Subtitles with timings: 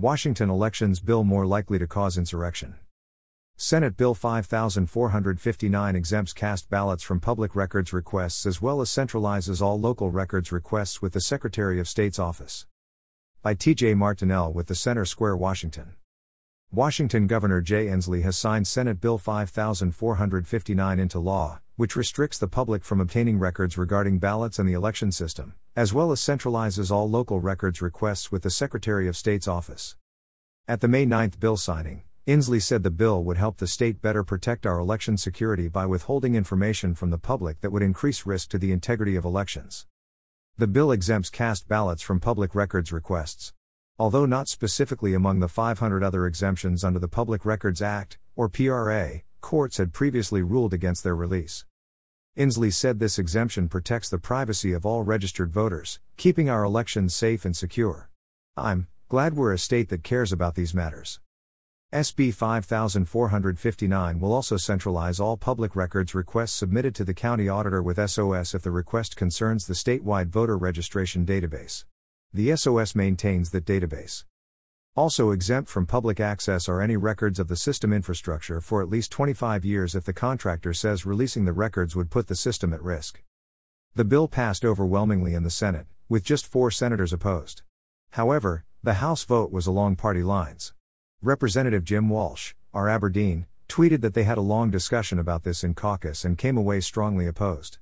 [0.00, 2.76] Washington elections bill more likely to cause insurrection.
[3.58, 9.78] Senate Bill 5459 exempts cast ballots from public records requests as well as centralizes all
[9.78, 12.64] local records requests with the Secretary of State's office.
[13.42, 13.92] By T.J.
[13.92, 15.92] Martinell with the Center Square, Washington.
[16.72, 22.84] Washington Governor Jay Inslee has signed Senate Bill 5459 into law, which restricts the public
[22.84, 27.40] from obtaining records regarding ballots and the election system, as well as centralizes all local
[27.40, 29.96] records requests with the Secretary of State's office.
[30.68, 34.22] At the May 9 bill signing, Inslee said the bill would help the state better
[34.22, 38.58] protect our election security by withholding information from the public that would increase risk to
[38.58, 39.86] the integrity of elections.
[40.56, 43.54] The bill exempts cast ballots from public records requests.
[44.00, 49.20] Although not specifically among the 500 other exemptions under the Public Records Act, or PRA,
[49.42, 51.66] courts had previously ruled against their release.
[52.34, 57.44] Inslee said this exemption protects the privacy of all registered voters, keeping our elections safe
[57.44, 58.08] and secure.
[58.56, 61.20] I'm glad we're a state that cares about these matters.
[61.92, 68.10] SB 5459 will also centralize all public records requests submitted to the county auditor with
[68.10, 71.84] SOS if the request concerns the statewide voter registration database.
[72.32, 74.24] The SOS maintains that database.
[74.94, 79.10] Also exempt from public access are any records of the system infrastructure for at least
[79.10, 83.24] 25 years if the contractor says releasing the records would put the system at risk.
[83.96, 87.62] The bill passed overwhelmingly in the Senate, with just four senators opposed.
[88.10, 90.72] However, the House vote was along party lines.
[91.20, 92.88] Representative Jim Walsh, R.
[92.88, 96.80] Aberdeen, tweeted that they had a long discussion about this in caucus and came away
[96.80, 97.78] strongly opposed.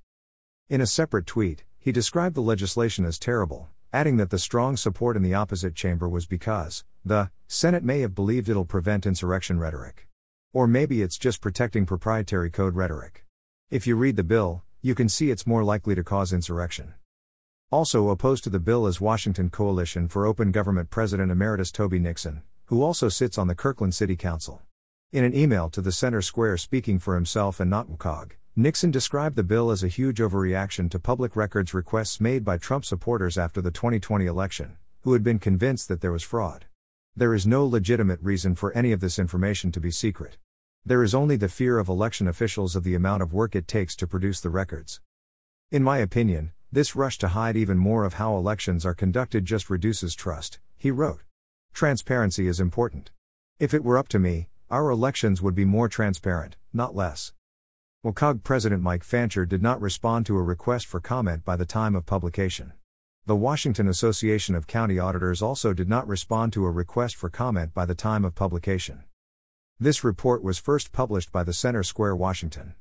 [0.71, 5.17] In a separate tweet, he described the legislation as terrible, adding that the strong support
[5.17, 10.07] in the opposite chamber was because, the Senate may have believed it'll prevent insurrection rhetoric.
[10.53, 13.25] Or maybe it's just protecting proprietary code rhetoric.
[13.71, 16.95] If you read the bill, you can see it's more likely to cause insurrection.
[17.71, 22.43] Also opposed to the bill is Washington Coalition for Open Government President Emeritus Toby Nixon,
[22.67, 24.63] who also sits on the Kirkland City Council.
[25.13, 29.37] In an email to the Center Square speaking for himself and not WCOG, Nixon described
[29.37, 33.61] the bill as a huge overreaction to public records requests made by Trump supporters after
[33.61, 36.65] the 2020 election, who had been convinced that there was fraud.
[37.15, 40.39] There is no legitimate reason for any of this information to be secret.
[40.85, 43.95] There is only the fear of election officials of the amount of work it takes
[43.95, 45.01] to produce the records.
[45.71, 49.71] In my opinion, this rush to hide even more of how elections are conducted just
[49.71, 51.21] reduces trust, he wrote.
[51.73, 53.13] Transparency is important.
[53.61, 57.33] If it were up to me, our elections would be more transparent, not less.
[58.07, 61.97] WCOG President Mike Fancher did not respond to a request for comment by the time
[61.97, 62.73] of publication.
[63.27, 67.75] The Washington Association of County Auditors also did not respond to a request for comment
[67.75, 69.03] by the time of publication.
[69.81, 72.75] This report was first published by the Center Square, Washington.